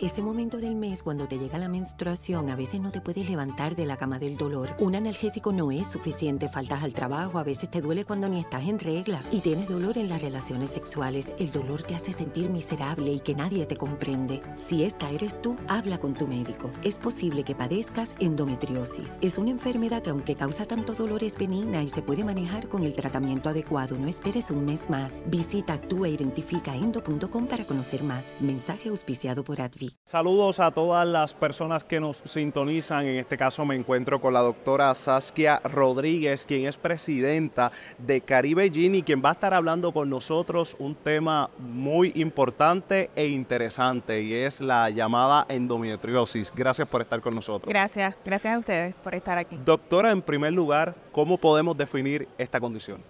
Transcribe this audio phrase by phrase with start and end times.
[0.00, 3.74] Este momento del mes, cuando te llega la menstruación, a veces no te puedes levantar
[3.74, 4.76] de la cama del dolor.
[4.78, 8.62] Un analgésico no es suficiente, faltas al trabajo, a veces te duele cuando ni estás
[8.68, 11.32] en regla y tienes dolor en las relaciones sexuales.
[11.40, 14.40] El dolor te hace sentir miserable y que nadie te comprende.
[14.54, 16.70] Si esta eres tú, habla con tu médico.
[16.84, 19.16] Es posible que padezcas endometriosis.
[19.20, 22.84] Es una enfermedad que aunque causa tanto dolor es benigna y se puede manejar con
[22.84, 23.98] el tratamiento adecuado.
[23.98, 25.24] No esperes un mes más.
[25.26, 28.26] Visita actúaidentificaendo.com para conocer más.
[28.38, 29.87] Mensaje auspiciado por Advi.
[30.04, 33.06] Saludos a todas las personas que nos sintonizan.
[33.06, 38.70] En este caso me encuentro con la doctora Saskia Rodríguez, quien es presidenta de Caribe
[38.70, 44.34] Gini, quien va a estar hablando con nosotros un tema muy importante e interesante y
[44.34, 46.52] es la llamada endometriosis.
[46.54, 47.68] Gracias por estar con nosotros.
[47.68, 49.58] Gracias, gracias a ustedes por estar aquí.
[49.64, 53.02] Doctora, en primer lugar, ¿cómo podemos definir esta condición?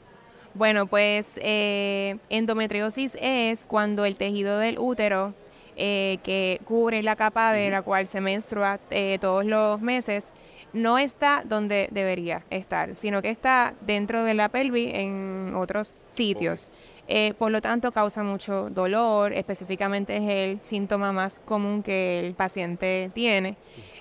[0.55, 5.35] Bueno, pues eh, endometriosis es cuando el tejido del útero
[5.81, 10.33] eh, que cubre la capa de la cual se menstrua eh, todos los meses,
[10.73, 16.73] no está donde debería estar, sino que está dentro de la pelvis en otros sitios.
[17.07, 22.35] Eh, por lo tanto, causa mucho dolor, específicamente es el síntoma más común que el
[22.35, 23.57] paciente tiene.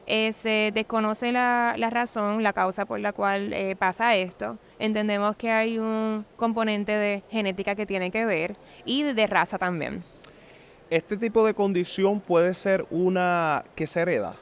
[0.08, 4.58] se desconoce la, razón, la causa por la cual pasa esto.
[4.80, 10.04] Entendemos que hay un componente de genética que tiene que ver y de raza también.
[10.90, 14.38] ¿Este tipo de condición puede ser una que se hereda?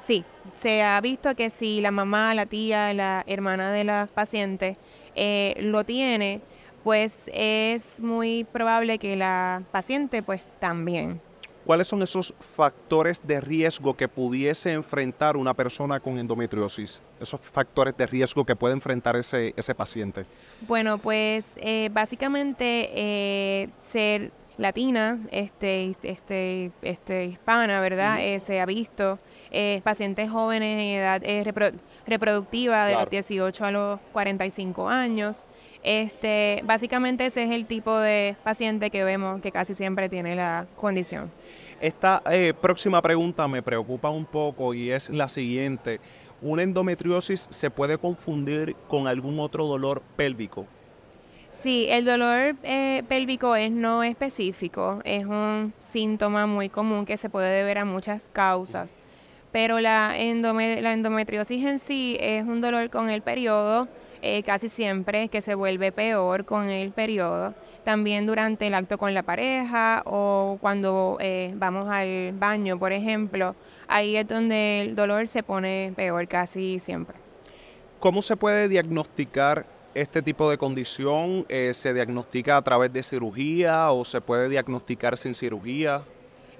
[0.00, 4.76] Sí, se ha visto que si la mamá, la tía, la hermana de la paciente
[5.14, 6.42] eh, lo tiene,
[6.82, 11.22] pues es muy probable que la paciente pues también.
[11.64, 17.00] ¿Cuáles son esos factores de riesgo que pudiese enfrentar una persona con endometriosis?
[17.18, 20.26] Esos factores de riesgo que puede enfrentar ese, ese paciente.
[20.68, 28.18] Bueno, pues eh, básicamente eh, ser latina, este, este, este, hispana, ¿verdad?
[28.20, 29.18] Eh, se ha visto
[29.50, 31.44] eh, pacientes jóvenes en edad eh,
[32.06, 35.46] reproductiva de los 18 a los 45 años.
[35.82, 40.66] Este, básicamente ese es el tipo de paciente que vemos que casi siempre tiene la
[40.76, 41.30] condición.
[41.80, 42.22] Esta
[42.60, 46.00] próxima pregunta me preocupa un poco y es la siguiente.
[46.40, 50.66] ¿Una endometriosis se puede confundir con algún otro dolor pélvico?
[51.54, 57.30] Sí, el dolor eh, pélvico es no específico, es un síntoma muy común que se
[57.30, 58.98] puede deber a muchas causas,
[59.52, 63.86] pero la, la endometriosis en sí es un dolor con el periodo,
[64.20, 67.54] eh, casi siempre que se vuelve peor con el periodo,
[67.84, 73.54] también durante el acto con la pareja o cuando eh, vamos al baño, por ejemplo,
[73.86, 77.16] ahí es donde el dolor se pone peor casi siempre.
[78.00, 83.90] ¿Cómo se puede diagnosticar este tipo de condición eh, se diagnostica a través de cirugía
[83.92, 86.02] o se puede diagnosticar sin cirugía?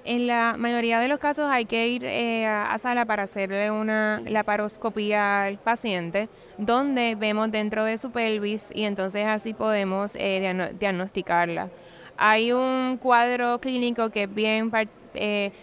[0.05, 4.21] En la mayoría de los casos hay que ir eh, a sala para hacerle una
[4.21, 11.69] laparoscopía al paciente, donde vemos dentro de su pelvis y entonces así podemos eh, diagnosticarla.
[12.17, 14.71] Hay un cuadro clínico que es bien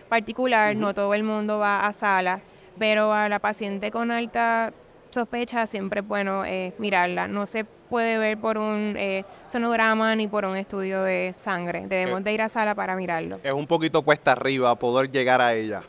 [0.09, 2.43] particular, no todo el mundo va a sala,
[2.79, 4.73] pero a la paciente con alta
[5.13, 7.29] sospecha, siempre es bueno eh, mirarla.
[7.29, 11.87] No se puede ver por un eh, sonograma ni por un estudio de sangre.
[11.87, 12.25] Debemos eh.
[12.25, 13.39] de ir a sala para mirarlo.
[13.43, 15.83] Es un poquito cuesta arriba poder llegar a ella.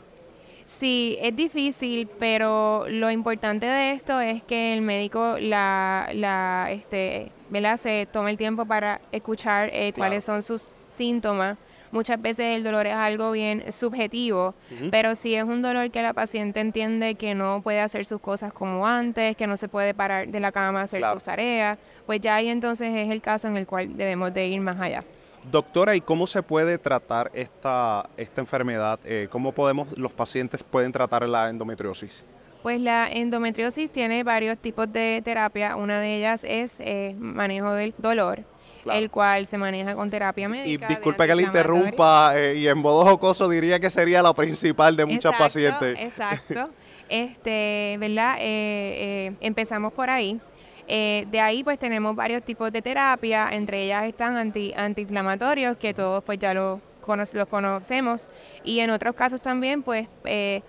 [0.64, 7.30] Sí, es difícil, pero lo importante de esto es que el médico la, la este,
[7.76, 11.58] se tome el tiempo para escuchar cuáles son sus síntomas.
[11.92, 14.54] Muchas veces el dolor es algo bien subjetivo,
[14.90, 18.52] pero si es un dolor que la paciente entiende que no puede hacer sus cosas
[18.52, 22.20] como antes, que no se puede parar de la cama a hacer sus tareas, pues
[22.20, 25.04] ya ahí entonces es el caso en el cual debemos de ir más allá.
[25.50, 28.98] Doctora, ¿y cómo se puede tratar esta, esta enfermedad?
[29.04, 32.24] Eh, ¿Cómo podemos, los pacientes pueden tratar la endometriosis?
[32.62, 35.76] Pues la endometriosis tiene varios tipos de terapia.
[35.76, 38.44] Una de ellas es eh, manejo del dolor
[38.92, 40.86] el cual se maneja con terapia médica.
[40.86, 44.96] Y disculpe que le interrumpa, eh, y en modo jocoso diría que sería la principal
[44.96, 45.98] de muchas pacientes.
[45.98, 46.70] Exacto,
[47.08, 48.36] este, ¿verdad?
[48.40, 50.40] Eh, eh, empezamos por ahí.
[50.86, 56.22] De ahí pues tenemos varios tipos de terapia, entre ellas están anti, antiinflamatorios, que todos
[56.24, 58.30] pues ya los los conocemos
[58.64, 60.08] y en otros casos también pues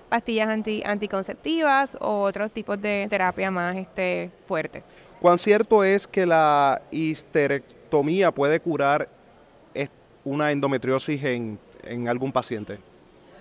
[0.10, 4.98] pastillas anti, anticonceptivas o otros tipos de terapia más este, fuertes.
[5.22, 9.08] ¿Cuán cierto es que la histerectomía puede curar
[10.26, 12.80] una endometriosis en, en algún paciente?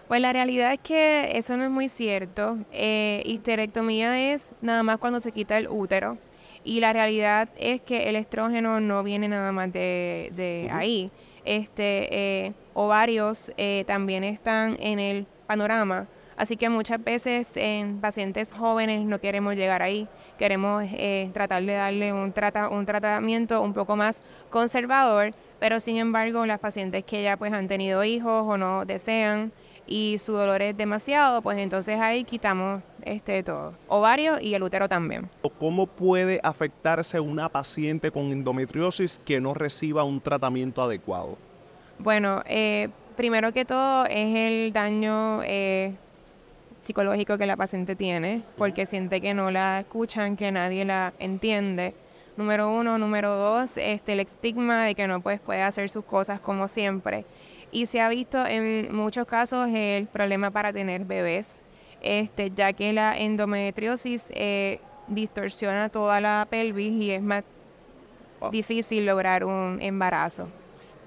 [0.07, 2.59] Pues la realidad es que eso no es muy cierto.
[2.71, 6.19] Eh, histerectomía es nada más cuando se quita el útero.
[6.65, 11.11] Y la realidad es que el estrógeno no viene nada más de, ahí.
[11.45, 12.09] Este,
[12.47, 16.09] eh, ovarios eh, también están en el panorama.
[16.37, 20.09] Así que muchas veces en pacientes jóvenes no queremos llegar ahí.
[20.39, 25.97] Queremos eh, tratar de darle un, trata, un tratamiento un poco más conservador, pero sin
[25.97, 29.53] embargo las pacientes que ya pues han tenido hijos o no desean
[29.87, 34.89] y su dolor es demasiado, pues entonces ahí quitamos este todo, ovario y el útero
[34.89, 35.29] también.
[35.59, 41.37] ¿Cómo puede afectarse una paciente con endometriosis que no reciba un tratamiento adecuado?
[41.99, 45.95] Bueno, eh, primero que todo es el daño eh,
[46.81, 51.95] psicológico que la paciente tiene, porque siente que no la escuchan, que nadie la entiende.
[52.37, 56.41] Número uno, número dos, este, el estigma de que no pues, puede hacer sus cosas
[56.41, 57.25] como siempre.
[57.75, 61.61] Y se ha visto en muchos casos el problema para tener bebés,
[62.01, 64.79] este, ya que la endometriosis eh,
[65.09, 67.43] distorsiona toda la pelvis y es más
[68.53, 70.47] difícil lograr un embarazo.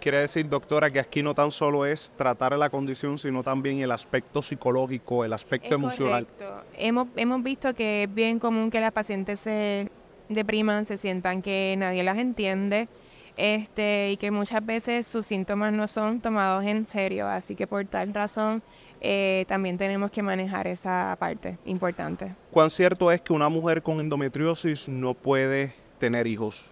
[0.02, 3.92] Quiere decir, doctora, que aquí no tan solo es tratar la condición, sino también el
[3.92, 6.28] aspecto psicológico, el aspecto emocional.
[6.38, 6.66] Correcto.
[6.78, 9.90] Hemos, hemos visto que es bien común que las pacientes se
[10.28, 12.90] depriman, se sientan que nadie las entiende
[13.38, 17.28] este, y que muchas veces sus síntomas no son tomados en serio.
[17.28, 18.62] Así que por tal razón
[19.00, 22.36] eh, también tenemos que manejar esa parte importante.
[22.51, 26.72] ¿Cuán cierto es que una mujer con endometriosis no puede tener hijos?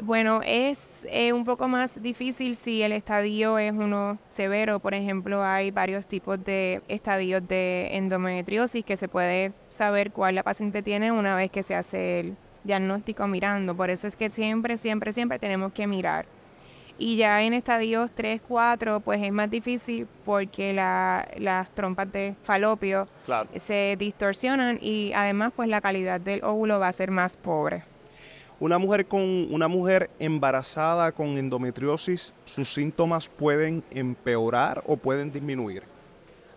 [0.00, 4.78] Bueno, es eh, un poco más difícil si el estadio es uno severo.
[4.78, 10.44] Por ejemplo, hay varios tipos de estadios de endometriosis que se puede saber cuál la
[10.44, 13.74] paciente tiene una vez que se hace el diagnóstico mirando.
[13.74, 16.26] Por eso es que siempre, siempre, siempre tenemos que mirar.
[17.00, 23.06] Y ya en estadios 3, 4, pues es más difícil porque las trompas de falopio
[23.54, 27.84] se distorsionan y además pues la calidad del óvulo va a ser más pobre.
[28.58, 29.20] Una mujer con
[29.54, 35.84] una mujer embarazada con endometriosis, sus síntomas pueden empeorar o pueden disminuir.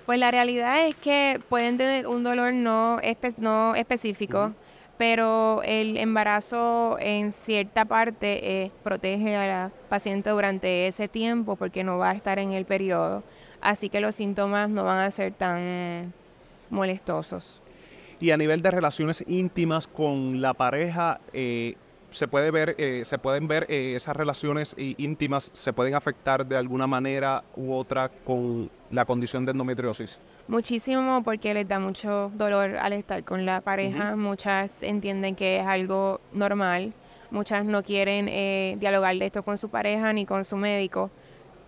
[0.08, 3.00] Pues la realidad es que pueden tener un dolor no,
[3.38, 4.56] no específico
[4.98, 11.84] pero el embarazo en cierta parte eh, protege a la paciente durante ese tiempo porque
[11.84, 13.24] no va a estar en el periodo,
[13.62, 16.14] así que los síntomas no van a ser tan
[16.70, 17.62] molestosos.
[18.20, 21.76] Y a nivel de relaciones íntimas con la pareja, eh,
[22.12, 26.88] se puede ver, eh, se pueden ver esas relaciones íntimas se pueden afectar de alguna
[26.88, 30.20] manera u otra con la condición de endometriosis.
[30.48, 34.16] Muchísimo porque les da mucho dolor al estar con la pareja.
[34.16, 36.94] Muchas entienden que es algo normal.
[37.30, 41.10] Muchas no quieren eh, dialogar de esto con su pareja ni con su médico.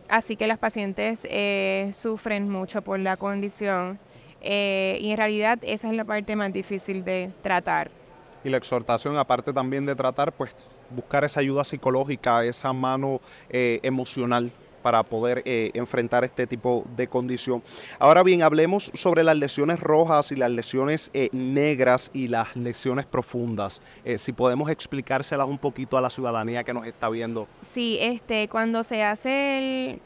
[0.09, 3.99] Así que las pacientes eh, sufren mucho por la condición.
[4.41, 7.89] Eh, y en realidad esa es la parte más difícil de tratar.
[8.43, 10.55] Y la exhortación, aparte también de tratar, pues
[10.89, 14.51] buscar esa ayuda psicológica, esa mano emocional
[14.83, 17.63] para poder eh, enfrentar este tipo de condición.
[17.97, 23.05] Ahora bien, hablemos sobre las lesiones rojas y las lesiones eh, negras y las lesiones
[23.05, 23.81] profundas.
[24.05, 27.47] Eh, si podemos explicárselas un poquito a la ciudadanía que nos está viendo.
[27.63, 30.01] Sí, este, cuando se hace el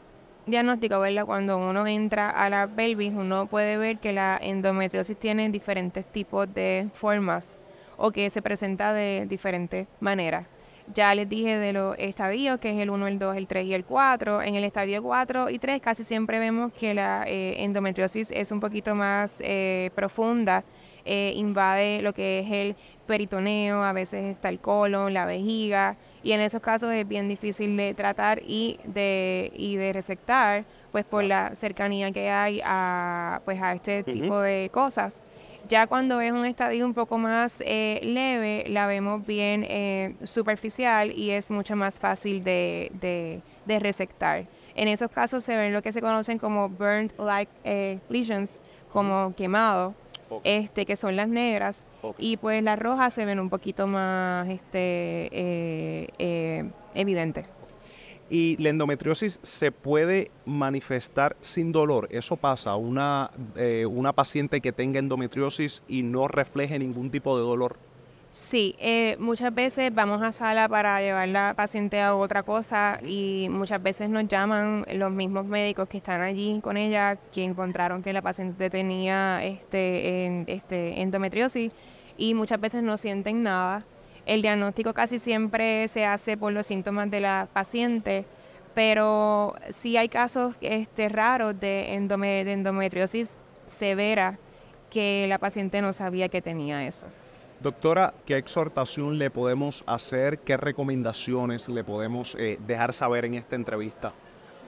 [0.45, 1.25] diagnóstico, ¿verdad?
[1.25, 6.53] Cuando uno entra a la pelvis, uno puede ver que la endometriosis tiene diferentes tipos
[6.53, 7.57] de formas
[7.97, 10.45] o que se presenta de diferentes maneras.
[10.93, 13.73] Ya les dije de los estadios, que es el 1, el 2, el 3 y
[13.73, 14.41] el 4.
[14.41, 18.61] En el estadio 4 y 3 casi siempre vemos que la eh, endometriosis es un
[18.61, 20.63] poquito más eh, profunda,
[21.03, 22.75] eh, invade lo que es el
[23.05, 27.75] peritoneo, a veces está el colon, la vejiga, y en esos casos es bien difícil
[27.75, 33.61] de tratar y de, y de resectar, pues por la cercanía que hay a, pues,
[33.61, 35.21] a este tipo de cosas.
[35.67, 41.11] Ya cuando es un estadio un poco más eh, leve, la vemos bien eh, superficial
[41.11, 42.91] y es mucho más fácil de,
[43.65, 44.45] de, resectar.
[44.75, 48.61] En esos casos se ven lo que se conocen como burnt like eh, lesions,
[48.93, 49.93] como quemado,
[50.43, 51.85] este, que son las negras,
[52.17, 56.09] y pues las rojas se ven un poquito más este,
[56.93, 57.56] evidentes
[58.29, 62.07] y la endometriosis se puede manifestar sin dolor.
[62.11, 67.43] Eso pasa, una, eh, una paciente que tenga endometriosis y no refleje ningún tipo de
[67.43, 67.77] dolor.
[68.31, 73.47] Sí, eh, muchas veces vamos a sala para llevar la paciente a otra cosa y
[73.49, 78.13] muchas veces nos llaman los mismos médicos que están allí con ella, que encontraron que
[78.13, 81.71] la paciente tenía este, este endometriosis
[82.15, 83.83] y muchas veces no sienten nada
[84.27, 88.25] El diagnóstico casi siempre se hace por los síntomas de la paciente,
[88.75, 91.87] pero sí hay casos este, raros de,
[92.43, 94.37] de endometriosis severa
[94.89, 97.07] que la paciente no sabía que tenía eso.
[97.61, 100.39] Doctora, ¿qué exhortación le podemos hacer?
[100.39, 104.11] ¿Qué recomendaciones le podemos eh, dejar saber en esta entrevista?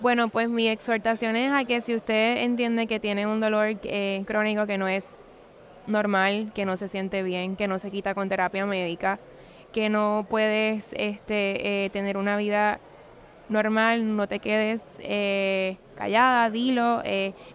[0.01, 4.23] Bueno, pues mi exhortación es a que si usted entiende que tiene un dolor eh,
[4.25, 5.17] crónico que no es
[5.85, 9.19] normal, que no se siente bien, que no se quita con terapia médica,
[9.71, 12.79] que no puedes este, eh, tener una vida
[13.49, 14.99] normal, no te quedes
[15.95, 17.01] callada, dilo,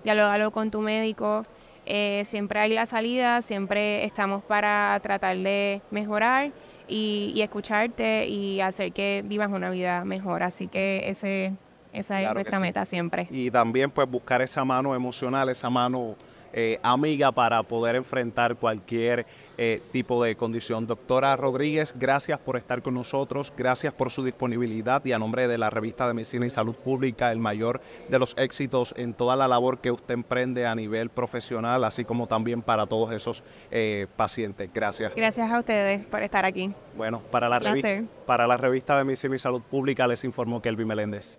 [0.02, 1.47] dialogalo con tu médico.
[1.87, 6.50] Eh, siempre hay la salida, siempre estamos para tratar de mejorar
[6.88, 10.42] y, escucharte y hacer que vivas una vida mejor.
[10.42, 11.52] Así que ese,
[11.92, 13.28] esa es nuestra meta siempre.
[13.30, 16.16] Y también pues buscar esa mano emocional, esa mano
[16.56, 19.26] eh, amiga para poder enfrentar cualquier
[19.58, 20.87] eh, tipo de condición.
[20.87, 25.58] Doctora Rodríguez, gracias por estar con nosotros, gracias por su disponibilidad y a nombre de
[25.58, 29.49] la revista de Medicina y Salud Pública, el mayor de los éxitos en toda la
[29.49, 33.42] labor que usted emprende a nivel profesional, así como también para todos esos
[33.73, 34.70] eh, pacientes.
[34.73, 35.12] Gracias.
[35.16, 36.73] Gracias a ustedes por estar aquí.
[36.96, 40.87] Bueno, para la, revista, para la revista de Medicina y Salud Pública les informó Kelvin
[40.87, 41.37] Meléndez.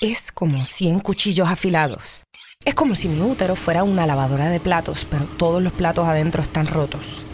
[0.00, 2.24] Es como 100 cuchillos afilados
[2.64, 6.42] es como si mi útero fuera una lavadora de platos, pero todos los platos adentro
[6.42, 7.24] están rotos.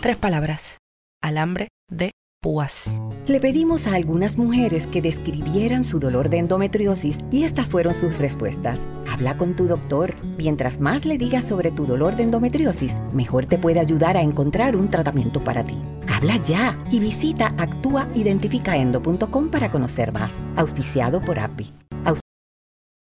[0.00, 0.78] Tres palabras.
[1.22, 2.10] Alambre de
[2.42, 3.00] púas.
[3.26, 8.18] Le pedimos a algunas mujeres que describieran su dolor de endometriosis y estas fueron sus
[8.18, 8.78] respuestas.
[9.10, 10.14] Habla con tu doctor.
[10.36, 14.76] Mientras más le digas sobre tu dolor de endometriosis, mejor te puede ayudar a encontrar
[14.76, 15.80] un tratamiento para ti.
[16.06, 20.34] Habla ya y visita actúaidentificaendo.com para conocer más.
[20.56, 21.72] Auspiciado por API.